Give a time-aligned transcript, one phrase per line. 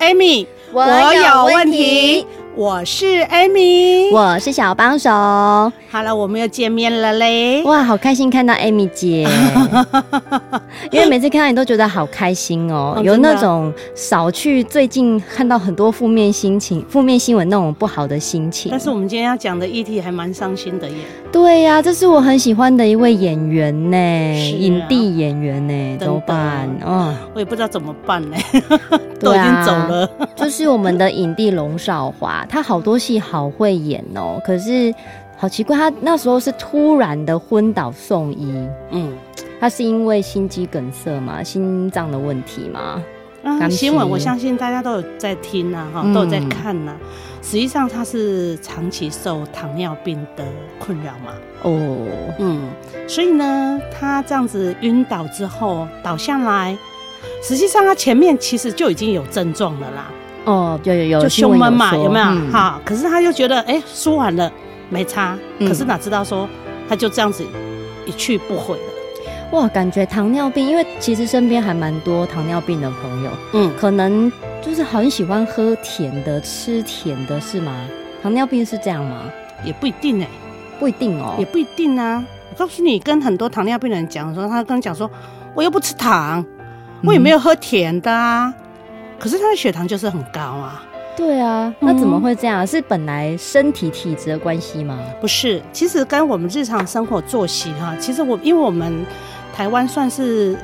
[0.00, 0.82] ，Amy，我
[1.14, 2.26] 有问题。
[2.56, 5.08] 我是 Amy，我是小帮手。
[5.08, 7.62] 好了，我们又见面了嘞！
[7.62, 9.26] 哇，好开心看到 Amy 姐，
[10.90, 18.70] 因为每次看到你都觉得好开心哦，哦有那种少去最近看到很多负面心情、负面新闻那种不好的心情。
[18.70, 20.96] 但是我们今天要讲的议题还蛮伤心的耶。
[21.32, 26.68] 对呀、啊，这是我很喜欢的一位演员呢，啊、影帝演员呢，怎么办？
[26.84, 28.36] 嗯，我也不知道怎么办呢，
[29.20, 30.10] 都已经走了。
[30.18, 32.44] 啊、就是我们的影帝龙少华。
[32.48, 34.92] 他好多戏好会演哦，可是
[35.36, 38.52] 好奇怪，他那时候是突然的昏倒送医。
[38.90, 39.12] 嗯，
[39.60, 43.02] 他是因为心肌梗塞嘛，心脏的问题嘛。
[43.42, 46.96] 啊，新闻我相信大家都有在听呐，哈，都有在看呐、啊。
[47.00, 47.06] 嗯、
[47.42, 50.44] 实际上他是长期受糖尿病的
[50.78, 51.32] 困扰嘛。
[51.62, 52.06] 哦，
[52.38, 52.68] 嗯，
[53.08, 56.76] 所以呢，他这样子晕倒之后倒下来，
[57.42, 60.10] 实际上他前面其实就已经有症状了啦。
[60.44, 62.24] 哦，有有有，就胸闷嘛，有没有？
[62.50, 64.50] 好、嗯，可是他又觉得，哎、欸，舒缓了，
[64.90, 65.38] 没差。
[65.58, 66.46] 嗯、可是哪知道说，
[66.88, 67.42] 他就这样子
[68.04, 68.99] 一去不回了。
[69.52, 74.30] 哇，感觉糖尿病，因为其实身边还蛮多糖尿病的朋友，嗯，可能
[74.62, 77.74] 就是很喜欢喝甜的、吃甜的，是吗？
[78.22, 79.22] 糖尿病是这样吗？
[79.64, 80.30] 也不一定哎、欸，
[80.78, 82.24] 不一定哦，也不一定啊。
[82.50, 85.10] 我告诉你，跟很多糖尿病的人讲的时候，他跟你讲说，
[85.54, 86.44] 我又不吃糖，
[87.02, 88.54] 我也没有喝甜的啊。
[88.56, 88.66] 嗯
[89.20, 90.82] 可是他的血糖就是很高啊，
[91.14, 92.64] 对啊，那怎么会这样？
[92.64, 94.98] 嗯、是本来身体体质的关系吗？
[95.20, 99.04] 不是，其实跟我们日常生活作息哈，其实我因为我们
[99.54, 100.58] 台湾算是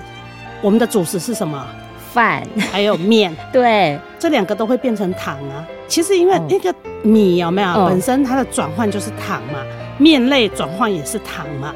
[0.62, 1.66] 我们的主食是什么？
[2.12, 2.42] 饭
[2.72, 5.66] 还有面， 对，这两个都会变成糖啊。
[5.86, 9.60] 其实因为那个米有没有、哦、本身它的转换就是糖嘛，
[9.98, 11.74] 面类转换也是糖嘛。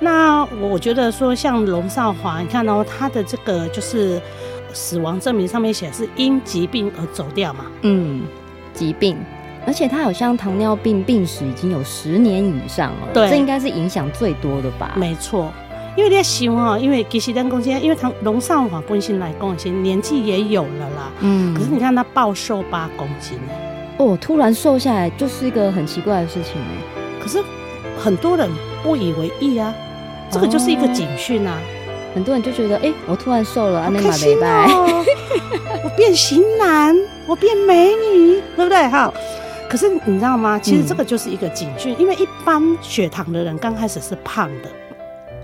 [0.00, 4.20] 那我觉得说像龙少华，你看哦，他的这个就是。
[4.76, 7.66] 死亡证明上面写是因疾病而走掉嘛？
[7.82, 8.24] 嗯，
[8.72, 9.16] 疾病，
[9.64, 14.94] 而且他好像糖尿病病史已经有十年以上了，对，这应该是影响最多的吧？
[14.96, 15.52] 没错，
[15.96, 23.38] 因为你在想哦，因为其实咱公司，因为他龙少华本身来讲，其实年纪也有了啦，嗯，可是你看他暴瘦八公斤
[23.98, 27.42] 哦，突然瘦下来就是一个很奇怪的事情哎，可是
[27.98, 28.50] 很多人
[28.82, 29.72] 不以为意啊，
[30.30, 31.56] 这个就是一个警讯啊。
[31.56, 31.70] 哦
[32.14, 35.02] 很多人就觉得，哎、欸，我突然瘦了，好开心哦！
[35.82, 36.94] 我变型男，
[37.26, 38.86] 我变美女，对不对？
[38.86, 39.12] 哈，
[39.68, 40.56] 可是你知道吗？
[40.56, 44.70] 其实这个就是一个警讯，嗯、因为一般血糖的人刚开始是胖的。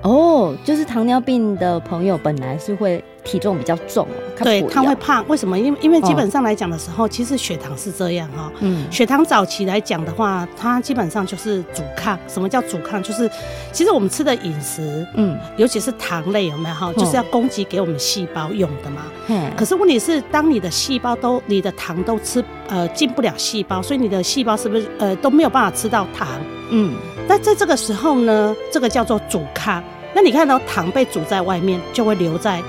[0.03, 4.07] 哦，就是糖尿病的朋友本来是会体重比较重，
[4.43, 5.23] 对，他会胖。
[5.29, 5.59] 为什么？
[5.59, 8.51] 因为因为基本上来讲的时候，哦、其实血糖是这样哈。
[8.61, 12.19] 嗯，血糖早期来讲的话，它基本上就是阻抗。
[12.27, 13.03] 什么叫阻抗？
[13.03, 13.31] 就是
[13.73, 16.91] 其实我们吃的饮食，嗯，尤其是糖类有没有哈？
[16.95, 19.03] 就是要供给给我们细胞用的嘛。
[19.29, 19.51] 嗯。
[19.55, 26.27] 可是问题是，当你的细胞都你的糖都吃呃进不了细胞，所以你的细胞是不是呃都没有办法吃到糖？
[26.71, 26.95] 嗯。
[27.31, 29.81] 那在这个时候呢，这个叫做阻抗。
[30.13, 32.61] 那你看到糖被煮在外面，就会留在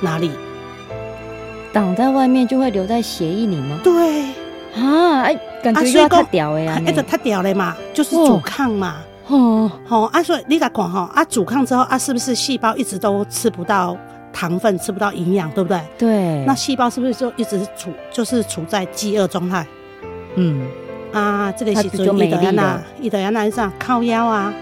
[0.00, 0.30] 哪里？
[1.72, 3.76] 挡在外面就会留在血液里吗？
[3.82, 4.26] 对
[4.76, 6.80] 啊，哎，感觉要太屌了呀！
[6.86, 8.98] 哎，这太屌了嘛，就是阻抗嘛。
[9.26, 13.96] 哦，好啊，所以你来看哈，啊，阻抗之后啊，是不是细胞一直都吃不到
[14.32, 15.80] 糖分，吃不到营养，对不对？
[15.98, 16.44] 对。
[16.44, 19.66] 那细胞是不是就一直处就是处在饥饿状态？
[20.36, 20.64] 嗯。
[21.14, 22.82] 啊，这个时阵伊就要哪？
[23.00, 23.48] 伊就要哪？
[23.48, 24.52] 上靠腰啊，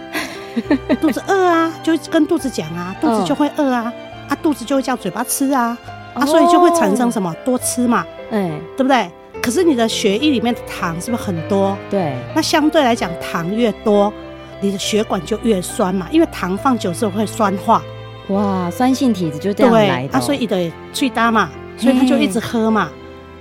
[1.00, 3.92] 肚子饿啊，就跟肚子讲啊，肚子就会饿啊，
[4.28, 5.76] 啊，肚子就会叫嘴巴吃啊，
[6.12, 9.10] 啊，所以就会产生什么多吃嘛，哎，对不对？
[9.42, 11.76] 可是你的血液里面的糖是不是很多？
[11.90, 14.12] 对，那相对来讲，糖越多，
[14.60, 17.82] 你的血管就越酸嘛，因为糖放久之后会酸化。
[18.28, 20.16] 哇，酸性体质就这样来的。
[20.16, 22.88] 啊，所以得去搭嘛，所以他就一直喝嘛。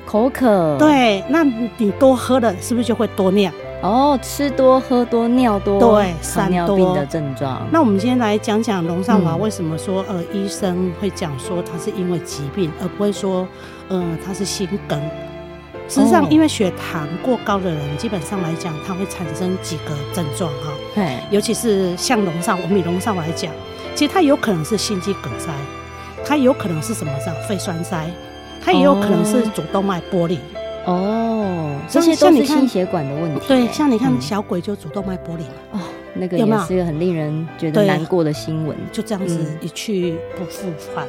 [0.06, 3.52] 口渴，对，那你多喝了，是不是就会多尿？
[3.82, 7.66] 哦，吃多喝多尿多，对，糖尿病的症状。
[7.72, 13.48] 那我们今天来讲讲龙上华为什么说，呃，医生会讲说他是因为疾病，而不会说，
[13.88, 15.02] 呃，他是心梗。
[15.90, 20.72] 实际上，因为血糖过高的人，基本上来讲，它会产生几个症状哈。
[20.96, 23.52] 对，尤其是像龙劭，我们以龙劭华来讲，
[23.94, 25.50] 其实它有可能是心肌梗塞，
[26.24, 27.12] 它有可能是什么？
[27.20, 28.10] 这样肺栓塞。
[28.64, 30.40] 它也有可能是主动脉剥离。
[30.86, 33.42] 哦，这些都是心血管的问题。
[33.48, 35.54] 对，像你看小鬼就主动脉剥离嘛。
[35.74, 35.80] 哦，
[36.16, 38.76] 那个也是一个很令人觉得难过的新闻。
[38.92, 41.06] 就这样子一去不复返。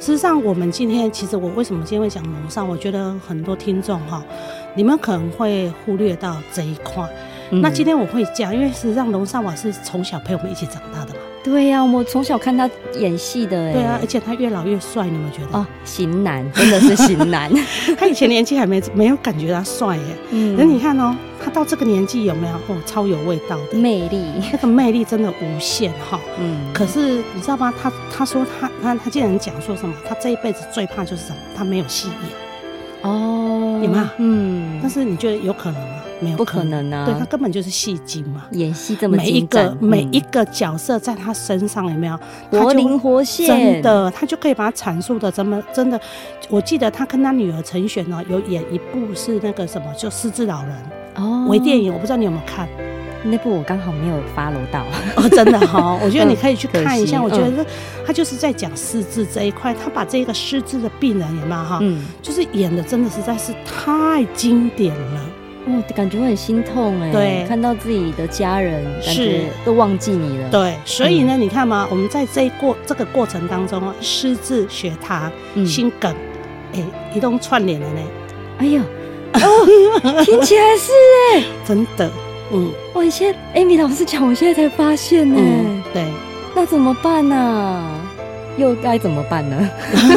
[0.00, 2.64] 事实上，我们今天其实我为什么今天会讲龙少？
[2.64, 4.22] 我觉得很多听众哈，
[4.74, 7.08] 你们可能会忽略到这一块。
[7.50, 11.20] 嗯、那今天我会讲，因为实际上龙少我是从小陪我们一起长大的嘛。
[11.44, 12.68] 对呀、啊，我从小看他
[12.98, 13.72] 演戏的哎。
[13.74, 15.58] 对啊，而且他越老越帅，你们觉得？
[15.58, 17.52] 哦，型男，真的是型男。
[17.98, 20.16] 他以前年纪还没没有感觉他帅哎。
[20.30, 20.56] 嗯。
[20.58, 24.24] 那你看哦，他到这个年纪有没有哦，超有味道的魅力？
[24.50, 26.18] 那个魅力真的无限哈。
[26.40, 26.72] 嗯。
[26.72, 27.72] 可是你知道吗？
[27.80, 29.94] 他他说他他他竟然讲说什么？
[30.08, 31.36] 他这一辈子最怕就是什么？
[31.54, 33.10] 他没有戏演。
[33.12, 33.80] 哦。
[33.84, 34.10] 有吗？
[34.16, 34.78] 嗯。
[34.80, 36.03] 但是你觉得有可能吗？
[36.24, 37.04] 没有，不可能啊！
[37.04, 42.18] 对，他根本就是戏精嘛，演戏这么每一个每一个角色在他身上有没有
[42.50, 43.46] 活灵活现？
[43.46, 46.00] 真的，他就可以把它阐述的这么真的。
[46.48, 50.72] 我记得他跟他女儿陈璇呢，有演一部是那个什么，就失智老人
[51.16, 52.68] 哦，微电影，我不知道你有没有看
[53.26, 54.84] 那部，我刚好没有 follow 到
[55.16, 57.20] 哦， 真的哈，我觉得你可以去看一下。
[57.24, 57.64] 我觉得
[58.06, 65.20] 他就是在讲失智这一块，他把这个失智的病人有没有哈，嗯，就是演的真的实在是太经典了。
[65.66, 70.48] 哦，感觉会很心痛哎，对，看到自己的家人，是都忘记你了。
[70.50, 75.32] 对，所以呢，你看嘛，我们在这一过这个过程当中啊，失智、血糖、
[75.66, 76.14] 心梗，
[76.74, 76.80] 哎，
[77.14, 78.00] 一通串联了呢。
[78.58, 78.82] 哎呦，
[80.24, 80.92] 听起来是
[81.34, 82.10] 哎，真的，
[82.52, 85.36] 嗯，我以前 Amy 老师讲，我现在才发现呢。
[85.92, 86.04] 对，
[86.54, 88.00] 那怎么办呢？
[88.56, 89.70] 又该怎么办呢？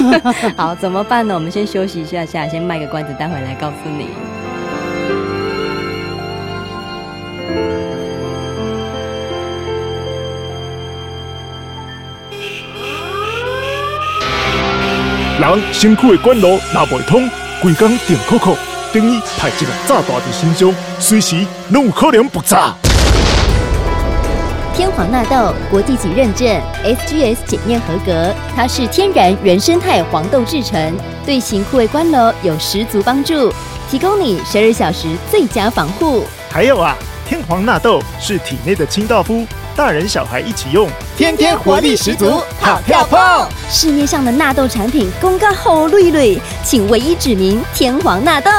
[0.55, 1.33] 好，怎么办呢？
[1.33, 4.36] 我们先休息一下下，先卖个关子，待会来告诉你。
[15.39, 17.29] 人身躯的管路若袂通，
[17.61, 18.57] 规工电扣扣，
[18.91, 21.37] 等于派一个炸弹在身上，随时
[21.69, 22.73] 拢有可能爆炸。
[24.75, 26.47] 天皇纳豆国际级认证
[26.83, 30.93] ，SGS 检验合格，它是天然原生态黄豆制成，
[31.25, 33.51] 对型枯萎关楼有十足帮助，
[33.89, 36.25] 提供你十二小时最佳防护。
[36.51, 36.95] 还有啊，
[37.27, 39.45] 天皇纳豆是体内的清道夫。
[39.75, 43.45] 大人小孩一起用，天天活力十足，好跳碰。
[43.69, 48.49] 市面上的纳豆产品公告好绿绿，请唯一指明天皇纳豆。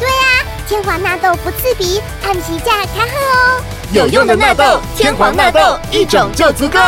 [0.00, 3.62] 对啊，天皇纳豆不刺鼻，按期价开喝哦。
[3.92, 6.80] 有用的纳豆，天皇纳豆一种就足够，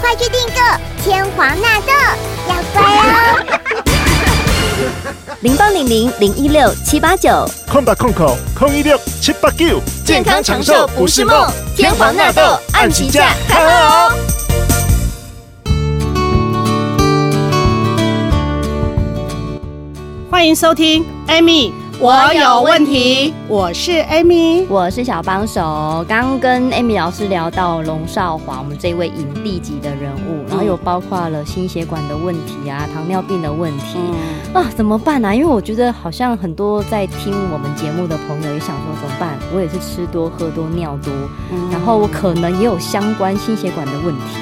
[0.00, 0.60] 快去订购
[1.04, 1.92] 天皇纳豆，
[2.48, 3.60] 要乖哦。
[5.44, 11.46] 零八零零零一六七八九，空八空口空一六七八九，健康长寿不是梦，
[11.76, 14.10] 天皇纳豆按起价，看哦。
[20.30, 21.83] 欢迎收听 Amy。
[22.00, 26.04] 我有问题，我是 Amy，我是小帮手。
[26.08, 35.34] 刚跟 Amy 老师聊到龙少华，我们这位影帝级的人物，然后有包括了心血管的问题啊，糖尿病的问题、嗯、啊，怎么办呢、啊？
[35.34, 39.38] 因为我觉得好像很多在听我们节目的朋友也想说怎么办？
[39.54, 41.12] 我也是吃多喝多尿多，
[41.52, 44.40] 嗯、然后我可能也有相关心血管的问题。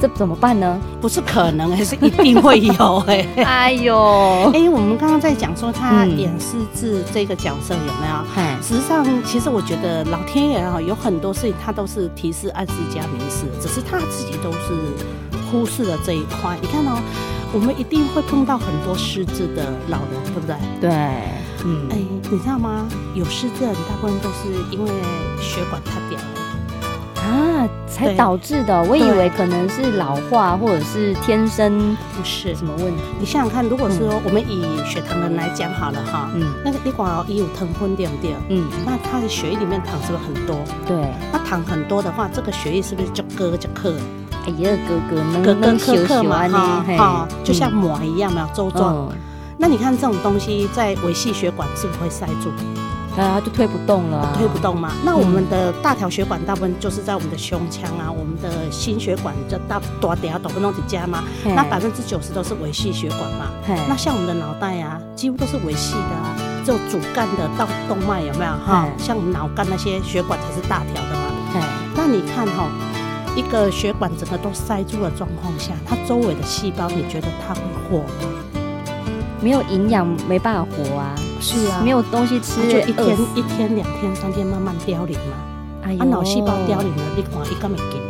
[0.00, 0.78] 这怎么办呢？
[1.00, 3.26] 不是可能，还是一定会有哎！
[3.44, 3.94] 哎呦，
[4.52, 8.24] 哎，我们刚刚在讲说他演失智这个角色有没有？
[8.36, 14.68] 嗯，实际上，其实我觉得老天爷啊有很多事情他都是提示、暗示加明示，只是他自己都是
[15.50, 16.56] 忽视了这一块。
[16.60, 16.98] 你看哦，
[17.52, 20.56] 我们一定会碰到很多失智的老人，对不对？
[20.80, 20.90] 对，
[21.64, 21.96] 嗯，哎，
[22.30, 22.86] 你知道吗？
[23.14, 24.90] 有失智的人大部分都是因为
[25.40, 26.35] 血管太掉了。
[27.26, 28.82] 啊，才导致的。
[28.84, 33.02] 我以为可能是老化，或者是天生不是什么问题。
[33.18, 38.34] 你想想看，如果说我们以血糖人来讲好了哈，嗯，那个你讲也有糖分对不对？
[38.48, 40.56] 嗯，那他的血液里面糖是不是很多？
[40.86, 43.92] 对，那糖很多的话，这个血液是不是就割就克？
[44.46, 49.08] 哎呀，咯咯能咯咯克克嘛哈，哈，就像膜一样嘛，周状。
[49.58, 52.52] 那你看这种东西在维系血管是不是会塞住？
[53.16, 54.92] 啊，就推不动了、啊，推不动嘛。
[55.04, 61.24] 那我们的大条血管大部分就是在我们的胸腔啊，我们的心血管就大多点啊，都不弄几家嘛。
[61.44, 63.50] 那百分之九十都是维系血管嘛。
[63.88, 68.86] 那像我们的脑袋啊，几乎都是维系的啊，只有主干的到动脉有没有哈？
[68.98, 71.22] 像我们脑干那些血管才是大条的嘛。
[71.96, 72.68] 那你看哈，
[73.34, 78.60] 一个血管整个都塞住的状况下，它周围的细胞，你觉得它会活吗？
[79.40, 81.14] 没有营养，没办法活啊！
[81.46, 85.36] 是啊，没有东西吃，就一天一天两天三天慢慢凋零嘛。
[85.84, 88.00] 哎呀，脑细胞凋零了，你看一个没给。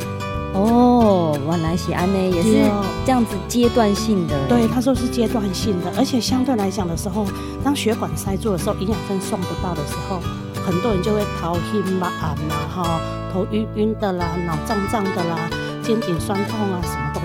[0.54, 2.64] 哦，原来是安呢，也是
[3.04, 4.34] 这样子阶段性的。
[4.48, 7.26] 对，他说是阶段性的，而且相对来讲的时候，
[7.62, 10.18] 当血管塞住的时候，营养分送不到的时候，
[10.64, 13.00] 很多人就会头晕嘛、啊嘛哈，
[13.34, 15.38] 头晕晕的啦，脑胀胀的啦，
[15.82, 17.20] 肩颈酸痛啊，什么都。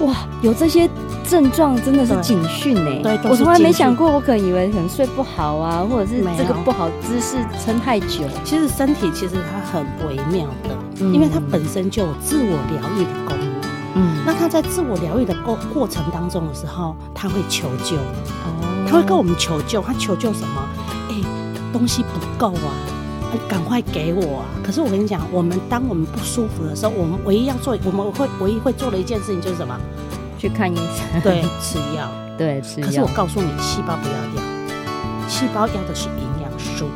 [0.00, 0.88] 哇，有这些。
[1.26, 8.24] 症状真的是警讯呢，对，我从来没想过，我可能以为可能睡不好啊，或者是这个不好姿势撑太久。
[8.44, 13.48] 其实身体其实它很微妙的，嗯、因为它本身就有自我疗愈的功能。
[13.94, 17.96] 嗯，那它在自我疗愈的过过程当中的时候，它会求救。
[17.96, 20.68] 哦，它会跟我们求救，它求救什么？
[21.08, 21.24] 哎、欸，
[21.72, 22.68] 东西不够啊，
[23.48, 24.44] 赶快给我啊！
[24.62, 29.78] 可是我跟你讲，我们当我们不舒服的时候，我们唯一要做，我们会唯一会做的一件事情就是什么？
[30.38, 32.86] 去看医生， 对，吃药，对，吃药。
[32.86, 36.86] 可是我告诉你，细胞不要药，细胞要的是营养素。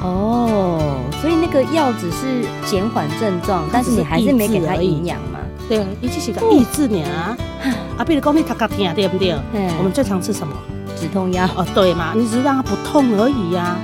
[0.00, 5.40] 哦，所以那个药只是减缓症状，但是你还是没给他营养嘛？
[5.68, 7.36] 对，一起是个抑制你啊。
[7.96, 9.34] 啊，比如讲你他他疼，对不对？
[9.78, 10.54] 我们最常吃什么？
[10.94, 11.48] 止痛药。
[11.56, 13.76] 哦，对嘛，你只是让它不痛而已呀。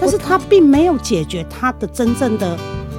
[0.00, 2.56] 但是他并没有解决他的真正的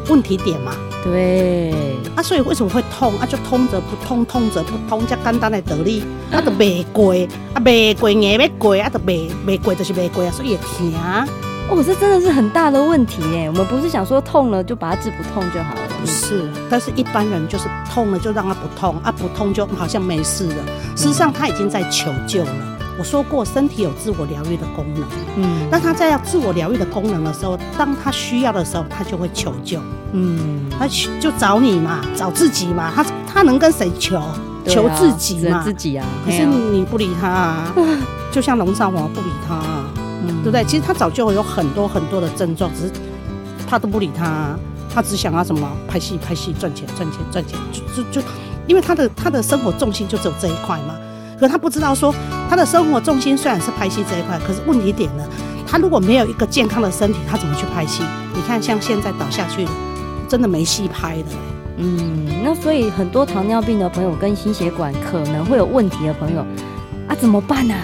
[0.08, 0.74] 问题点嘛。
[1.02, 1.74] 对
[2.14, 3.26] 啊，所以为什么会痛啊？
[3.26, 6.04] 就痛则不痛，痛则不痛，这简单的道理。
[6.30, 7.14] 啊，都袂过
[7.54, 10.94] 啊，袂过硬要过啊，都袂袂过就是袂过啊，所以也疼。
[11.70, 13.48] 哦，这真的是很大的问题哎。
[13.48, 16.50] 我们不是想说痛了就把它治不痛就好了，不是。
[16.70, 20.56] 但是一般人就是痛了就让它不痛啊，不痛就好像没事了。
[20.98, 22.79] 事实上他已经在求救了。
[23.00, 25.04] 我说过，身体有自我疗愈的功能。
[25.38, 29.80] 嗯，那他在要自我疗愈的功能的时候，当他需要的时候，他就会求救。
[30.12, 30.86] 嗯，他
[31.20, 32.92] 就找你嘛，找自己嘛。
[32.94, 34.22] 他他能跟谁求？
[34.68, 36.06] 求自己嘛，自己啊。
[36.26, 37.74] 可是你不理他啊，
[38.32, 39.86] 就像龙少华不理他啊，
[40.44, 40.64] 对不对？
[40.66, 42.92] 其实他早就有很多很多的症状，只是
[43.68, 44.60] 他都不理他啊。
[44.94, 45.72] 他只想要什么？
[45.88, 48.28] 拍戏拍戏，赚钱赚钱赚钱，就就就，
[48.68, 50.96] 因为他的他的生活重心就只有这一块嘛。
[51.40, 52.14] 可他不知道说，
[52.50, 55.24] 他的生活重心虽然是拍戏这一块，可是问题点呢，
[55.68, 58.02] 他如果没有一个健康的身体，他怎么去拍戏？
[58.34, 59.72] 你看，像现在倒下去了，
[60.28, 61.30] 真的没戏拍的。
[61.78, 66.42] 嗯，那所以很多糖尿病的朋友跟心血管可能会有问题的朋友
[67.08, 67.76] 啊，怎么办呢？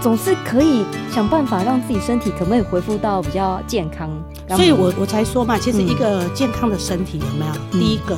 [0.00, 4.08] 总是可以想办法让自己身体可不可以恢复到比较健康。
[4.50, 7.52] 所以我我才说嘛，其实一个健康的身体有没有？
[7.72, 8.16] 嗯、第一个，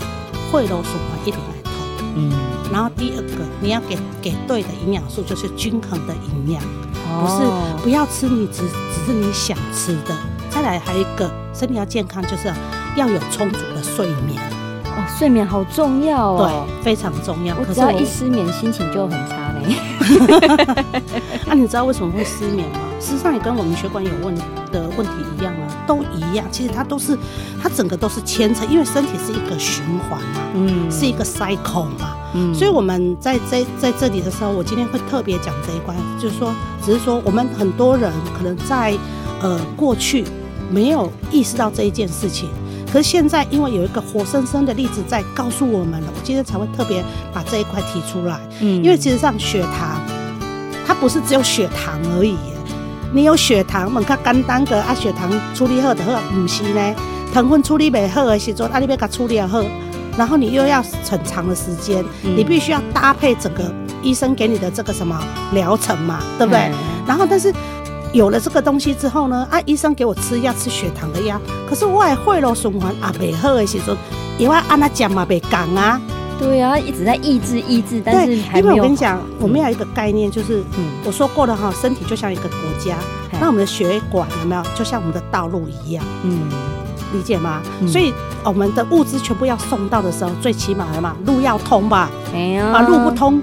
[0.50, 1.72] 血流循环一定来通。
[2.16, 2.51] 嗯。
[2.72, 6.62] 然后第二个，你要给给对的营养素，就是均衡的营养，
[7.20, 10.16] 不是不要吃你只只是你想吃的。
[10.48, 12.50] 再来还有一个，身体要健康，就是
[12.96, 14.40] 要有充足的睡眠。
[14.84, 17.54] 哦，睡眠好重要哦，对，非常重要。
[17.58, 19.60] 我只要一失眠，心情就很差呢。
[21.46, 22.78] 那 你知道为什么会失眠吗？
[23.00, 24.34] 事实上也跟我们血管有问
[24.70, 26.46] 的问题一样啊，都一样。
[26.50, 27.18] 其实它都是，
[27.62, 32.11] 它整个都是牵扯，因为身体是一个循环嘛，嗯，是一个 cycle 嘛。
[32.34, 38.94] 嗯，所以我们在在在这里的时候，我今天会特别讲这一关，就是说，只是说我们很多人可能在
[39.40, 40.24] 呃过去
[40.70, 42.48] 没有意识到这一件事情，
[42.90, 48.40] 可是现在因为有一个活生生的例子在告诉我们了，我今天才会特别把这一块提出来。
[48.60, 50.00] 嗯，因为其实上血糖
[50.86, 52.36] 它不是只有血糖而已，
[53.12, 56.94] 你有血糖，我们看简单个啊，血糖处理好的好，不是呢，
[57.34, 59.62] 糖分处理袂好的时候，啊，你要给它处理好。
[60.16, 65.18] 然后你又要很长的时间，嗯、你必须要搭配整个医生给你的这个什么
[65.52, 66.60] 疗程嘛，对不对？
[66.60, 66.74] 嗯、
[67.06, 67.52] 然后但是
[68.12, 73.96] 有了这个东西之后呢，啊，医生给我吃药，吃血糖的药，可是我也会了循环啊，不好的时候，
[74.38, 76.00] 因为按他讲嘛，别讲啊。
[76.38, 78.58] 对啊，一直在抑制抑制，但是还。
[78.58, 82.96] 因为我跟你讲，我们要有一个概念，就是嗯，我说过了哈，身体就像一个国家，
[83.32, 86.50] 嗯、那我们的血管有没有，就像我们的道路一样，嗯。
[87.14, 87.60] 理解吗？
[87.80, 88.12] 嗯、所以
[88.44, 92.10] 我们的物资全部要送到的时候，最起码的嘛，路要通吧？
[92.32, 93.40] 没有啊，路不通，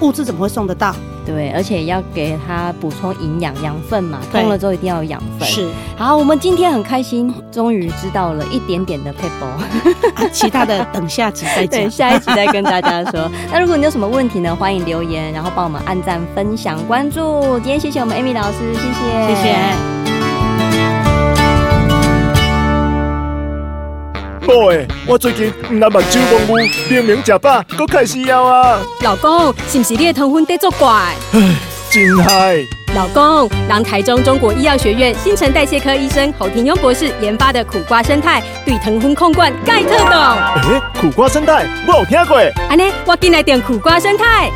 [0.00, 0.94] 物资怎么会送得到？
[1.24, 5.48] 对，而且要给它补充营养养分嘛，通了之后一定要有养分。
[5.48, 9.44] 是，好，我们今天很开心，终于知道了一点点的撇步，
[10.14, 13.28] 啊、其他的等下集再讲， 对，下一集再跟大家说。
[13.50, 17.58] 那如果你有什么问题呢，欢迎留言，然后帮我们按赞、分享、关注。
[17.58, 19.95] 今天谢谢我们 Amy 老师，谢谢，谢谢。
[24.46, 26.56] 宝贝，我最近唔但目睭蒙雾，
[26.88, 28.78] 明明食饱，佫开始枵啊！
[29.02, 30.88] 老公，是不是你的糖分在作怪？
[31.32, 31.56] 唉，
[31.90, 32.64] 真害！
[32.94, 40.72] 老公，让台中中国医药学院新陈代谢科医生侯廷庸博士研发的苦瓜生态，对糖分控管盖特懂。
[40.72, 42.38] 诶，苦瓜生态我有听过。
[42.68, 44.48] 安尼，我进来点苦瓜胜肽，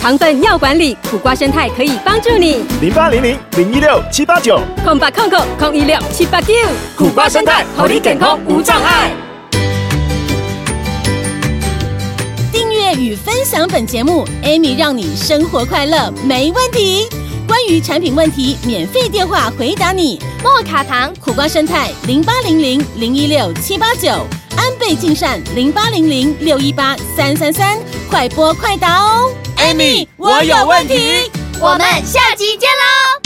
[0.00, 2.64] 糖分要管理，苦瓜生态可以帮助你。
[2.80, 6.54] 零八零零零一六七八九空八空空空一六七八九，
[6.96, 9.12] 苦瓜胜肽，让你健康无障碍。
[12.50, 17.06] 订阅与分享本节目，Amy 让你生活快乐没问题。
[17.46, 20.18] 关于产品问题，免费电话回答你。
[20.42, 24.08] 莫卡糖苦瓜生态零八零零零一六七八九，
[24.56, 27.78] 安倍晋善零八零零六一八三三三，
[28.08, 29.30] 快播快答哦。
[29.60, 33.19] Amy，我有问题，我们下集见喽。